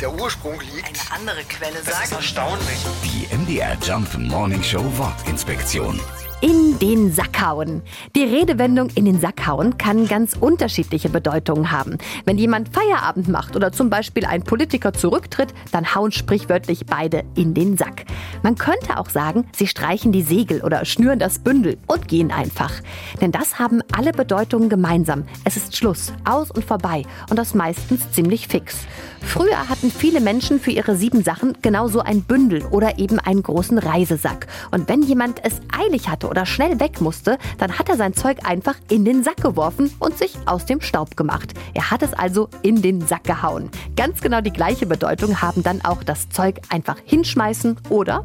der 0.00 0.12
Ursprung 0.12 0.60
liegt. 0.60 0.86
Eine 0.86 1.20
andere 1.20 1.44
Quelle 1.44 1.74
Das 1.84 1.88
ist 1.88 2.10
sagt. 2.10 2.12
erstaunlich. 2.12 2.78
Die 3.04 3.34
MDR 3.34 3.76
Jump 3.82 4.16
Morning 4.18 4.62
Show 4.62 4.84
Wortinspektion. 4.96 6.00
In 6.42 6.78
den 6.78 7.12
Sack 7.12 7.40
hauen. 7.40 7.80
Die 8.14 8.24
Redewendung 8.24 8.90
in 8.94 9.06
den 9.06 9.18
Sack 9.20 9.46
hauen 9.46 9.78
kann 9.78 10.06
ganz 10.06 10.36
unterschiedliche 10.38 11.08
Bedeutungen 11.08 11.70
haben. 11.72 11.96
Wenn 12.26 12.36
jemand 12.36 12.68
Feierabend 12.74 13.28
macht 13.28 13.56
oder 13.56 13.72
zum 13.72 13.88
Beispiel 13.88 14.26
ein 14.26 14.42
Politiker 14.42 14.92
zurücktritt, 14.92 15.54
dann 15.72 15.94
hauen 15.94 16.12
sprichwörtlich 16.12 16.84
beide 16.84 17.24
in 17.36 17.54
den 17.54 17.78
Sack. 17.78 18.04
Man 18.46 18.54
könnte 18.54 18.98
auch 18.98 19.10
sagen, 19.10 19.48
sie 19.56 19.66
streichen 19.66 20.12
die 20.12 20.22
Segel 20.22 20.62
oder 20.62 20.84
schnüren 20.84 21.18
das 21.18 21.40
Bündel 21.40 21.78
und 21.88 22.06
gehen 22.06 22.30
einfach. 22.30 22.70
Denn 23.20 23.32
das 23.32 23.58
haben 23.58 23.82
alle 23.90 24.12
Bedeutungen 24.12 24.68
gemeinsam. 24.68 25.24
Es 25.42 25.56
ist 25.56 25.76
Schluss, 25.76 26.12
aus 26.24 26.52
und 26.52 26.64
vorbei 26.64 27.02
und 27.28 27.40
das 27.40 27.54
meistens 27.54 28.08
ziemlich 28.12 28.46
fix. 28.46 28.86
Früher 29.20 29.68
hatten 29.68 29.90
viele 29.90 30.20
Menschen 30.20 30.60
für 30.60 30.70
ihre 30.70 30.94
sieben 30.94 31.24
Sachen 31.24 31.54
genauso 31.60 32.00
ein 32.00 32.22
Bündel 32.22 32.64
oder 32.66 33.00
eben 33.00 33.18
einen 33.18 33.42
großen 33.42 33.78
Reisesack. 33.78 34.46
Und 34.70 34.88
wenn 34.88 35.02
jemand 35.02 35.44
es 35.44 35.60
eilig 35.76 36.08
hatte 36.08 36.28
oder 36.28 36.46
schnell 36.46 36.78
weg 36.78 37.00
musste, 37.00 37.38
dann 37.58 37.76
hat 37.76 37.88
er 37.88 37.96
sein 37.96 38.14
Zeug 38.14 38.38
einfach 38.44 38.76
in 38.88 39.04
den 39.04 39.24
Sack 39.24 39.38
geworfen 39.38 39.92
und 39.98 40.16
sich 40.16 40.36
aus 40.46 40.64
dem 40.66 40.80
Staub 40.80 41.16
gemacht. 41.16 41.54
Er 41.74 41.90
hat 41.90 42.04
es 42.04 42.14
also 42.14 42.48
in 42.62 42.80
den 42.80 43.00
Sack 43.00 43.24
gehauen. 43.24 43.68
Ganz 43.96 44.20
genau 44.20 44.40
die 44.40 44.52
gleiche 44.52 44.86
Bedeutung 44.86 45.42
haben 45.42 45.64
dann 45.64 45.84
auch 45.84 46.04
das 46.04 46.28
Zeug 46.28 46.60
einfach 46.68 46.98
hinschmeißen 47.04 47.76
oder 47.88 48.24